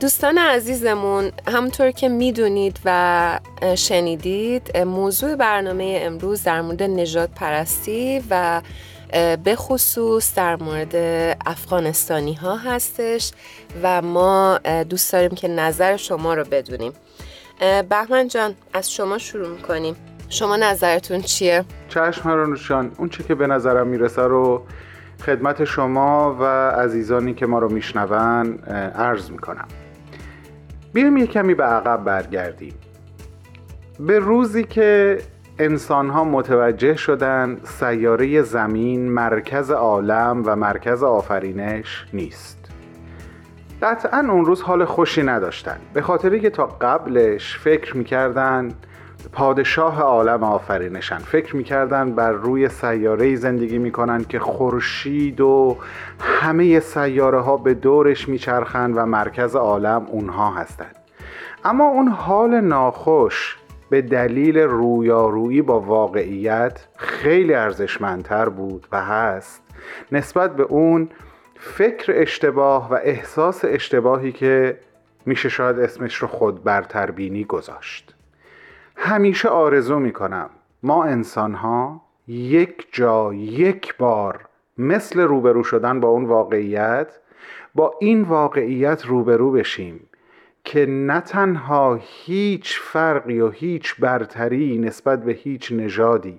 [0.00, 3.40] دوستان عزیزمون همونطور که می‌دونید و
[3.74, 8.62] شنیدید موضوع برنامه امروز در مورد نجات پرستی و
[9.44, 10.96] به خصوص در مورد
[11.46, 13.32] افغانستانی ها هستش
[13.82, 16.92] و ما دوست داریم که نظر شما رو بدونیم.
[17.88, 19.96] بهمن جان از شما شروع می‌کنیم.
[20.28, 24.66] شما نظرتون چیه؟ چشم هرانوشان اون چی که به نظرم می‌رسه رو
[25.26, 28.58] خدمت شما و عزیزانی که ما رو میشنون
[28.94, 29.68] عرض می‌کنم.
[30.92, 32.74] بیایم یه کمی به عقب برگردیم.
[34.00, 35.18] به روزی که
[35.60, 42.58] انسان ها متوجه شدن سیاره زمین مرکز عالم و مرکز آفرینش نیست.
[43.82, 45.76] قطعا اون روز حال خوشی نداشتن.
[45.92, 48.74] به خاطری که تا قبلش فکر می‌کردن
[49.32, 51.18] پادشاه عالم آفرینشن.
[51.18, 55.76] فکر می‌کردن بر روی سیاره زندگی می‌کنن که خورشید و
[56.20, 60.96] همه سیاره ها به دورش میچرخند و مرکز عالم اونها هستند
[61.64, 63.57] اما اون حال ناخوش
[63.90, 69.62] به دلیل رویارویی با واقعیت خیلی ارزشمندتر بود و هست.
[70.12, 71.08] نسبت به اون
[71.56, 74.78] فکر اشتباه و احساس اشتباهی که
[75.26, 78.14] میشه شاید اسمش رو خود برتربینی گذاشت.
[78.96, 80.50] همیشه آرزو می‌کنم
[80.82, 84.48] ما انسان ها یک جا یک بار
[84.78, 87.18] مثل روبرو شدن با اون واقعیت
[87.74, 90.07] با این واقعیت روبرو بشیم.
[90.68, 96.38] که نه تنها هیچ فرقی و هیچ برتری نسبت به هیچ نژادی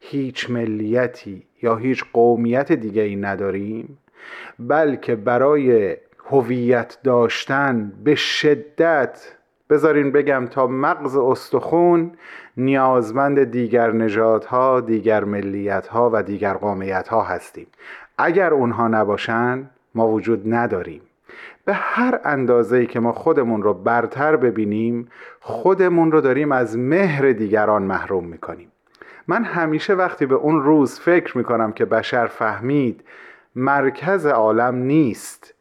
[0.00, 3.98] هیچ ملیتی یا هیچ قومیت دیگه ای نداریم
[4.58, 5.96] بلکه برای
[6.30, 9.32] هویت داشتن به شدت
[9.70, 12.12] بذارین بگم تا مغز استخون
[12.56, 17.66] نیازمند دیگر نژادها، دیگر ملیتها و دیگر قومیتها هستیم.
[18.18, 21.00] اگر اونها نباشن ما وجود نداریم.
[21.64, 25.08] به هر اندازه که ما خودمون رو برتر ببینیم
[25.40, 28.68] خودمون رو داریم از مهر دیگران محروم می‌کنیم.
[29.28, 33.04] من همیشه وقتی به اون روز فکر می‌کنم که بشر فهمید
[33.56, 35.54] مرکز عالم نیست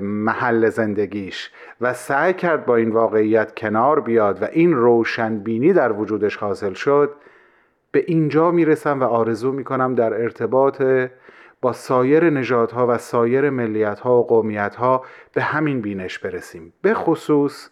[0.00, 1.50] محل زندگیش
[1.80, 7.10] و سعی کرد با این واقعیت کنار بیاد و این روشنبینی در وجودش حاصل شد
[7.92, 10.82] به اینجا می‌رسم و آرزو می‌کنم در ارتباط
[11.62, 16.72] با سایر نژادها و سایر ملیتها و قومیتها به همین بینش برسیم.
[16.82, 17.68] به خصوص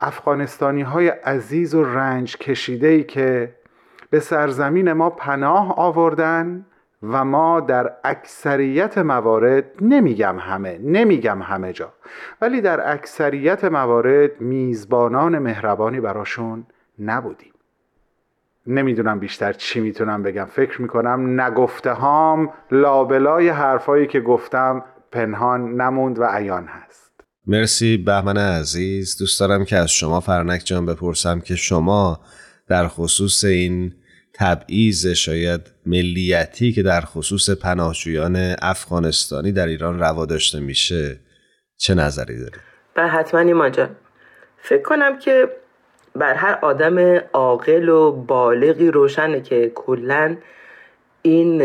[0.00, 3.54] افغانستانی های عزیز و رنج کشیده ای که
[4.10, 6.66] به سرزمین ما پناه آوردن
[7.02, 11.92] و ما در اکثریت موارد نمیگم همه نمیگم همه جا
[12.40, 16.66] ولی در اکثریت موارد میزبانان مهربانی براشون
[16.98, 17.52] نبودیم.
[18.66, 20.44] نمی‌دونم بیشتر چی می‌تونم بگم.
[20.44, 27.10] فکر می‌کنم نگفته هام لابلای حرفایی که گفتم پنهان نموند و عیان هست.
[27.46, 29.18] مرسی بهمن عزیز.
[29.18, 32.20] دوست دارم که از شما فرنک جان بپرسم که شما
[32.68, 33.94] در خصوص این
[34.34, 41.20] تبعیض شاید ملیتی که در خصوص پناهجویان افغانستانی در ایران روا داشته میشه
[41.76, 42.60] چه نظری دارید؟
[42.94, 43.96] بله حتما ایمان جان.
[44.62, 45.48] فکر کنم که
[46.14, 50.36] بر هر آدم عاقل و بالغی روشنه که کلا
[51.22, 51.62] این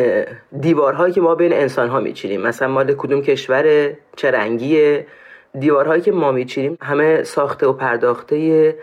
[0.60, 2.42] دیوارهایی که ما بین انسان ها میچینیم.
[2.42, 5.08] مثلا مال کدوم کشور چه رنگیه؟
[5.60, 8.76] دیوارهایی که ما میچینیم همه ساخته و پرداخته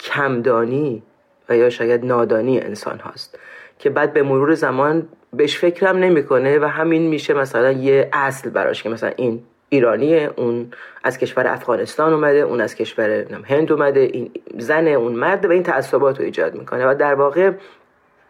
[0.00, 1.02] کمدانی
[1.48, 3.38] و یا شاید نادانی انسان هاست
[3.78, 8.82] که بعد به مرور زمان بهش فکرم نمی‌کنه و همین میشه مثلا یه اصل براش
[8.82, 9.42] که مثلا این
[9.72, 10.70] ایرانیه اون
[11.04, 13.10] از کشور افغانستان اومده اون از کشور
[13.44, 17.50] هند اومده این زن اون مرد و این تعصبات رو ایجاد می‌کنه و در واقع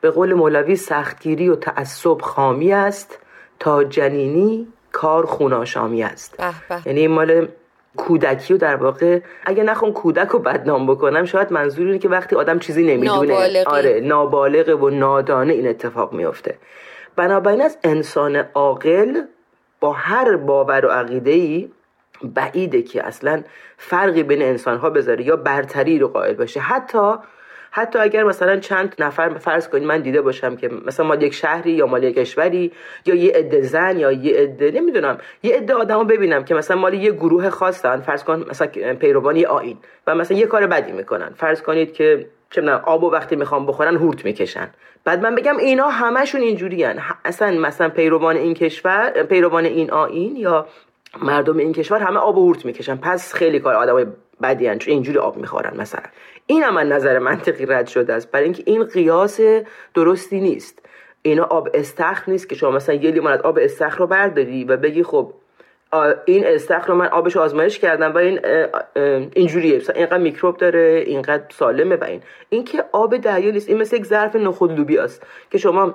[0.01, 3.18] به قول مولوی سختگیری و تعصب خامی است
[3.59, 6.43] تا جنینی کار خوناشامی است.
[6.86, 7.49] یعنی این مال
[7.97, 12.36] کودکی و در واقع اگه نخوام کودک رو بدنام بکنم شاید منظور اینه که وقتی
[12.36, 13.64] آدم چیزی نمی‌دونه نابالغی.
[13.66, 16.59] آره نابالغه و نادانه این اتفاق میفته
[17.16, 19.20] بنابراین از انسان عاقل
[19.81, 21.68] با هر باور و عقیده ای
[22.22, 23.43] بعیده که اصلا
[23.76, 26.61] فرقی بین انسان ها بذاره یا برتری رو قائل باشه.
[26.61, 27.14] حتی
[27.70, 31.70] حتی اگر مثلا چند نفر فرض کنید من دیده باشم که مثلا مال یک شهری
[31.70, 32.72] یا مال یک کشوری
[33.07, 35.18] یا یه عده زن یا یه عده نمی‌دونم.
[35.43, 38.01] یه عده آدمو ببینم که مثلا مال یه گروه خاصن.
[38.01, 39.78] فرض کن مثلا پیروان یه آیین.
[40.07, 41.31] و مثلا یه کار بدی می‌کنن.
[41.37, 44.70] فرض کنید که چه می‌دونم آبو وقتی می‌خوام بخورن هورت می‌کشن.
[45.05, 47.01] بعد من بگم اینا همشون اینجوریان.
[47.24, 50.66] اصلا مثلا پیروان این کشور پیروان این آیین یا
[51.22, 52.96] مردم این کشور همه آب و هورت می‌کشن.
[52.96, 54.07] پس خیلی کار آدمای
[54.42, 56.03] بدی هن چون اینجوری آب می‌خورن مثلا.
[56.46, 58.30] این هم نظر منطقی رد شده است.
[58.30, 59.40] برای اینکه این قیاس
[59.94, 60.78] درستی نیست.
[61.22, 65.03] اینا آب استخر نیست که شما مثلا یه لیوان آب استخر رو برداری و بگی
[65.03, 65.32] خب
[66.24, 68.41] این استخر رو من آبش آزمایش کردم و این
[69.34, 69.76] اینجوریه.
[69.76, 72.22] مثلا اینقدر میکروب داره اینقدر سالمه و این.
[72.49, 75.95] این که آب دریا نیست این مثل یک ظرف نخود لوبیاست که شما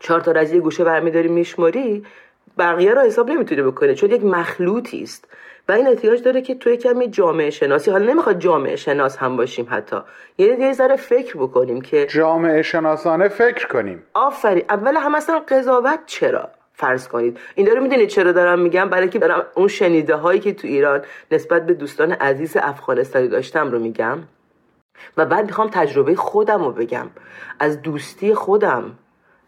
[0.00, 2.04] چهار تا از یه گوشه برمیداری میشماری
[2.58, 5.28] بقیه رو حساب نمی‌تونه بکنه چون یک مخلوطی است.
[5.68, 9.66] و این احتیاج داره که توی کمی جامعه شناسی حالا نمی‌خواد جامعه شناس هم باشیم
[9.70, 9.96] حتی.
[10.38, 14.02] یعنی یه ذره فکر بکنیم که جامعه شناسانه فکر کنیم.
[14.14, 14.64] آفرین.
[14.70, 16.48] اول هم اصلا قضاوت چرا؟
[16.78, 17.38] فرض کنید.
[17.54, 21.02] این داره می‌دونید چرا دارم میگم؟ برای که دارم اون شنیده هایی که تو ایران
[21.30, 24.18] نسبت به دوستان عزیز افغانستانی داشتم رو میگم.
[25.16, 27.06] و بعد می‌خوام تجربه خودم رو بگم.
[27.58, 28.98] از دوستی خودم.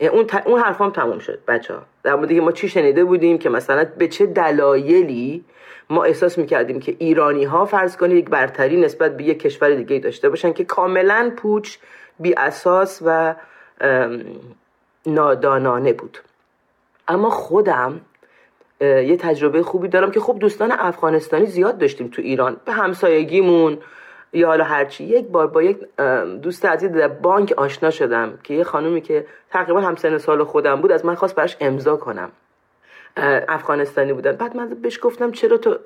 [0.00, 0.46] اون, ت...
[0.46, 4.08] اون حرفام تموم شد بچه ها در مورد ما چی شنیده بودیم که مثلا به
[4.08, 5.44] چه دلایلی
[5.90, 9.98] ما احساس می‌کردیم که ایرانی ها فرض کنید یک برتری نسبت به یک کشور دیگه
[9.98, 11.76] داشته باشن که کاملا پوچ
[12.20, 13.34] بی اساس و
[15.06, 16.18] نادانانه بود.
[17.08, 18.00] اما خودم
[18.80, 22.56] یه تجربه خوبی دارم که خب دوستان افغانستانی زیاد داشتیم تو ایران.
[22.64, 23.78] به همسایگیمون
[24.32, 25.78] یا حالا هرچی یک بار با یک
[26.42, 30.92] دوست عزیز در بانک آشنا شدم که یه خانومی که تقریبا همسن سال خودم بود
[30.92, 32.30] از من خواست براش امضا کنم.
[33.48, 34.32] افغانستانی بودن.
[34.32, 35.78] بعد من بهش گفتم چرا تو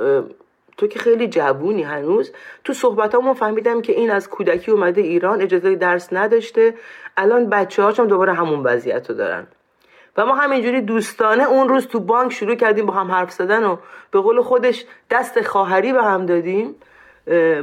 [0.76, 2.32] تو که خیلی جوونی هنوز.
[2.64, 6.74] تو صحبتامون فهمیدم که این از کودکی اومده ایران اجازه درس نداشته.
[7.16, 9.46] الان بچه هم دوباره همون وضعیت رو دارن.
[10.16, 13.76] و ما همینجوری دوستانه اون روز تو بانک شروع کردیم با هم حرف زدن و
[14.10, 16.74] به قول خودش دست خواهری به هم دادیم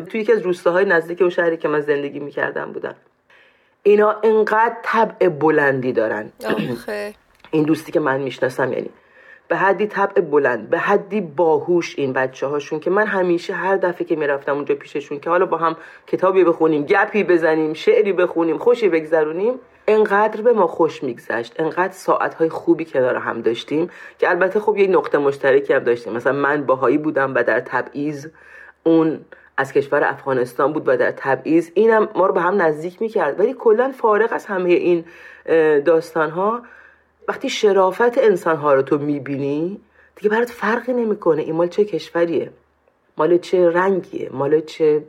[0.10, 2.96] تو یکی از روستاهای نزدیک اون شهری که من زندگی می‌کردم بودن
[3.84, 6.32] اینا انقدر طبع بلندی دارن.
[6.74, 7.14] آخه.
[7.52, 8.90] این دوستی که من می‌شناسم یعنی.
[9.48, 14.08] به حدی طبع بلند به حدی باهوش این بچه هاشون که من همیشه هر دفعه
[14.08, 15.78] که می‌رفتم اونجا پیششون که حالا با هم
[16.08, 19.54] کتابی بخونیم گپی بزنیم شعری بخونیم خوشی بگذرونیم
[19.90, 24.88] انقدر به ما خوش میگذشت انقدر ساعتهای خوبی کنار هم داشتیم که البته خب یه
[24.88, 26.14] نقطه مشترکی هم داشتیم.
[26.14, 28.28] مثلا من باهایی بودم و در تبعیض
[28.84, 29.26] اون
[29.58, 31.70] از کشور افغانستان بود و در تبعیض.
[31.74, 33.40] اینم ما رو به هم نزدیک می‌کرد.
[33.40, 35.06] ولی کلا فارغ از همه این
[35.86, 36.62] داستان ها
[37.28, 39.80] وقتی شرافت انسان ها رو تو می‌بینی
[40.16, 41.42] دیگه برات فرقی نمی‌کنه.
[41.42, 42.50] این مال چه کشوریه؟
[43.18, 45.04] مال چه رنگیه؟ مال چه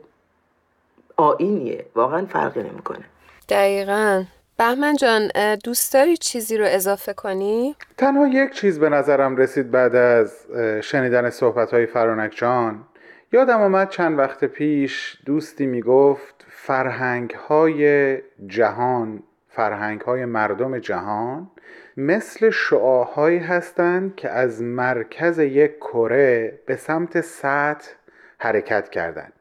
[1.17, 3.05] آینیه؟ واقعا فرقی نمی‌کنه.
[3.49, 4.23] دقیقا.
[4.61, 5.31] بهمن جان
[5.63, 10.45] دوست داری چیزی رو اضافه کنی؟ تنها یک چیز به نظرم رسید بعد از
[10.81, 12.83] شنیدن صحبت های فرانک جان
[13.31, 21.51] یادم آمد چند وقت پیش دوستی می‌گفت فرهنگ های جهان فرهنگ های مردم جهان
[21.97, 27.89] مثل شعاهایی هستند که از مرکز یک کره به سمت سطح
[28.37, 29.33] حرکت کردند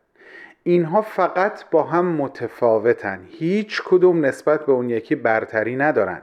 [0.70, 3.20] اینها فقط با هم متفاوتن.
[3.30, 6.22] هیچ کدوم نسبت به اون یکی برتری ندارن.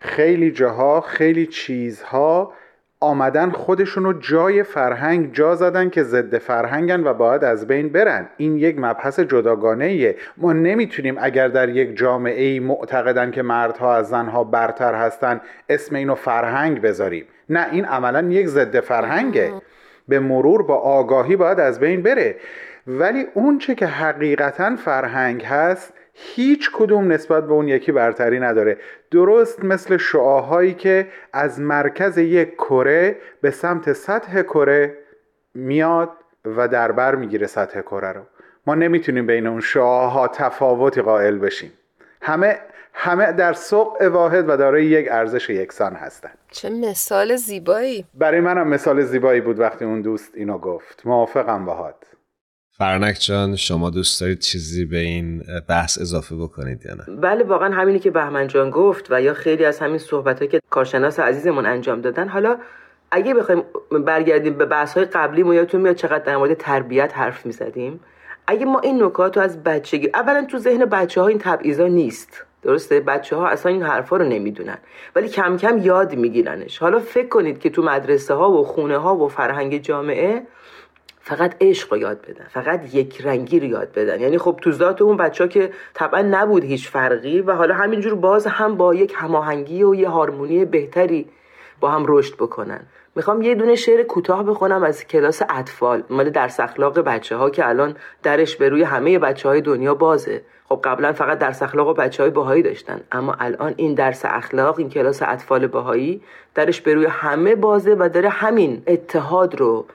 [0.00, 2.52] خیلی جاها خیلی چیزها
[3.00, 8.28] آمدن خودشون رو جای فرهنگ جا زدن که ضد فرهنگن و باید از بین برن.
[8.36, 13.94] این یک مبحث جداگانه ایه ما نمی‌تونیم اگر در یک جامعه ای معتقدن که مردها
[13.94, 17.24] از زنها برتر هستن اسم اینو فرهنگ بذاریم.
[17.48, 19.52] نه این عملا یک ضد فرهنگه.
[20.08, 22.36] به مرور با آگاهی باید از بین بره.
[22.86, 28.76] ولی اون چه که حقیقتا فرهنگ هست هیچ کدوم نسبت به اون یکی برتری نداره.
[29.10, 34.98] درست مثل شعاهایی که از مرکز یک کره به سمت سطح کره
[35.54, 36.10] میاد
[36.56, 38.22] و در بر می‌گیره سطح کره رو.
[38.66, 41.72] ما نمی‌تونیم بین اون شعاها تفاوتی قائل بشیم.
[42.22, 42.58] همه
[42.94, 48.04] همه در سوق واحد و دارای یک ارزش یکسان هستند چه مثال زیبایی.
[48.14, 51.06] برای منم مثال زیبایی بود وقتی اون دوست اینو گفت.
[51.06, 51.94] موافقم باهات
[52.82, 57.74] فرنک جان شما دوست دارید چیزی به این بحث اضافه بکنید یا نه؟ بله واقعا
[57.74, 62.00] همینی که بهمن جان گفت و یا خیلی از همین صحبت که کارشناس عزیزمون انجام
[62.00, 62.28] دادن.
[62.28, 62.56] حالا
[63.10, 63.62] اگه بخوایم
[64.06, 68.00] برگردیم به بحث های قبلی ما یادتون میاد چقدر در مورد تربیت حرف می‌زدیم؟
[68.46, 72.44] اگه ما این نکات رو از بچگی اولا تو ذهن بچه ها این تبعیضا نیست.
[72.62, 74.78] درسته؟ بچه ها اصلا این حرفا رو نمی‌دونن.
[75.16, 76.78] ولی کم کم یاد میگیرنش.
[76.78, 80.42] حالا فکر کنید که تو مدرسه ها و خونه ها و فرهنگ جامعه
[81.24, 84.20] فقط عشق رو یاد بدن فقط یک رنگی رو یاد بدن.
[84.20, 88.46] یعنی خب تو ذات اون بچه که طبعا نبود هیچ فرقی و حالا همینجور باز
[88.46, 91.28] هم با یک هماهنگی و یه هارمونی بهتری
[91.80, 92.80] با هم رشد بکنن.
[93.16, 97.68] می‌خوام یه دونه شعر کوتاه بخونم از کلاس اطفال مال درس اخلاق بچه ها که
[97.68, 100.42] الان درش به روی همه بچه های دنیا بازه.
[100.68, 104.78] خب قبلا فقط درس اخلاق و بچه های باهایی داشتن اما الان این درس اخلاق
[104.78, 106.22] این کلاس اطفال باهایی
[106.54, 109.86] درش به روی همه بازه و داره همین اتحاد رو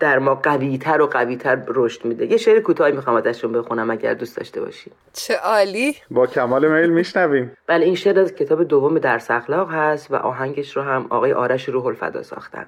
[0.00, 2.26] در ما قویتر و قویتر رشد میده.
[2.26, 5.96] یه شعر کوتاهی می‌خوام ازشون بخونم اگر دوست داشته باشید چه عالی.
[6.10, 7.52] با کمال میل میشنویم.
[7.66, 11.68] بله این شعر از کتاب دوم درس اخلاق هست و آهنگش رو هم آقای آرش
[11.68, 12.66] روح الفدا ساختن.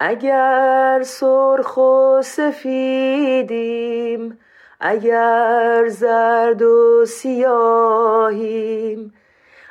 [0.00, 3.88] اگر سرخ و سفیدیم
[4.80, 8.62] اگر زرد و سیاهیم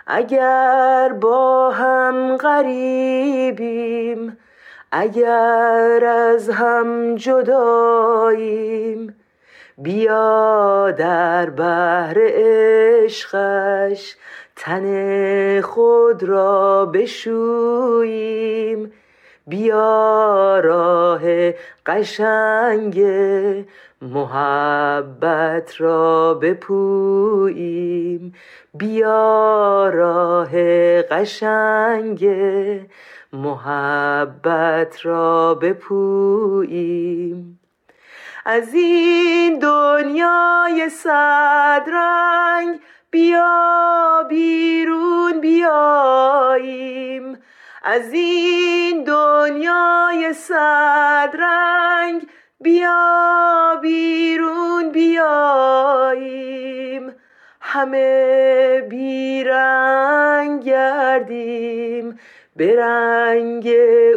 [0.08, 3.82] اگر با هم غریبیم
[4.92, 9.16] اگر از هم جداییم
[9.78, 14.16] بیا در بحر عشقش
[14.56, 18.92] تن خود را بشوییم.
[19.48, 21.22] بیا راه
[21.86, 23.06] قشنگ
[24.02, 28.34] محبت را بپوییم.
[28.74, 30.52] بیا راه
[31.02, 32.30] قشنگ
[33.34, 37.60] محبت را بپوییم.
[38.46, 42.80] از این دنیای صد رنگ
[43.12, 47.38] بیا بیرون بیاییم.
[47.84, 52.28] از این دنیای صد رنگ
[52.62, 56.62] بیا بیرون بیاییم.
[57.62, 62.20] همه بیرنگ گردیم.
[62.56, 63.70] به رنگ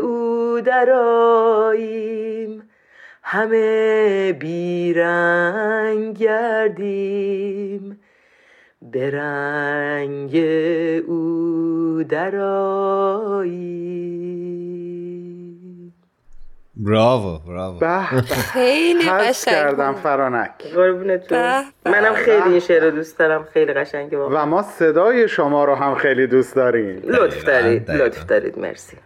[0.03, 2.63] او دراییم
[3.23, 8.01] همه بیرنگ گردیم.
[8.93, 10.37] به رنگ
[11.09, 13.55] او دراییم
[16.85, 18.21] براوو براوو به به.
[18.53, 19.55] خیلی قشنگ.
[19.55, 20.03] کردم بود.
[20.03, 20.51] فرانک.
[20.75, 21.39] قربونتون.
[21.87, 25.95] منم خیلی این شعر رو دوست دارم خیلی قشنگه و ما صدای شما رو هم
[25.95, 27.03] خیلی دوست داریم.
[27.05, 27.91] لطف دارید.
[27.91, 28.59] لطف دارید.
[28.59, 28.97] مرسی.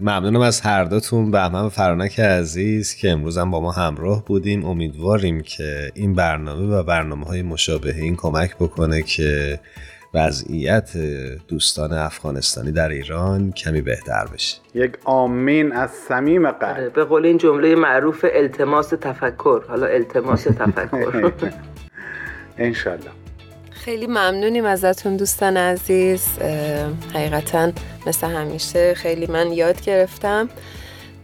[0.00, 1.30] ممنونم از هر دوتون.
[1.30, 4.64] بهمن و فرانک عزیز که امروز هم با ما همراه بودیم.
[4.64, 9.60] امیدواریم که این برنامه و برنامه های مشابه این کمک بکنه که
[10.14, 10.96] وضعیت
[11.48, 14.56] دوستان افغانستانی در ایران کمی بهتر بشه.
[14.74, 16.76] یک آمین از صمیم قلب.
[16.76, 19.62] آره، به قول این جمله معروف التماس تفکر.
[19.68, 21.32] حالا التماس تفکر.
[22.58, 23.10] انشالله.
[23.70, 26.26] خیلی ممنونیم ازتون دوستان عزیز.
[27.14, 27.72] حقیقتا
[28.06, 30.48] مثل همیشه خیلی من یاد گرفتم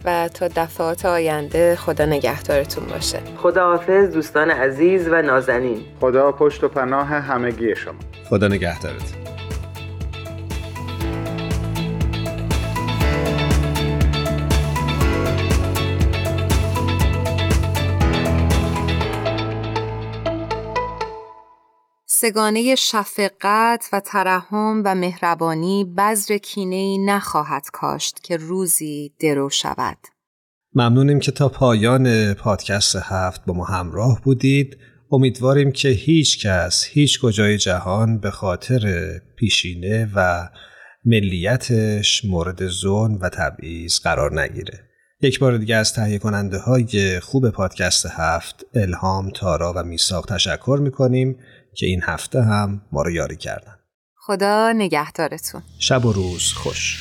[0.04, 3.18] و تا دفعات آینده خدا نگهدارتون باشه.
[3.36, 5.80] خداحافظ دوستان عزیز و نازنین.
[6.00, 8.07] خدا پشت و پناه همگی شما.
[8.28, 9.14] خدا نگهدارت
[22.06, 29.98] سگانه شفقت و ترحم و مهربانی بذر کینه‌ای نخواهد کاشت که روزی درو شود.
[30.74, 34.78] ممنونیم که تا پایان پادکست هفت با ما همراه بودید
[35.12, 40.48] امیدواریم که هیچ کس هیچ کجای جهان به خاطر پیشینه و
[41.04, 44.80] ملیتش مورد ظلم و تبعیض قرار نگیره.
[45.20, 50.78] یک بار دیگه از تهیه کننده های خوب پادکست هفت الهام، تارا و میساق تشکر
[50.82, 51.36] می‌کنیم
[51.76, 53.74] که این هفته هم ما رو یاری کردن.
[54.16, 55.62] خدا نگهدارتون.
[55.78, 56.98] شب و روز خوش.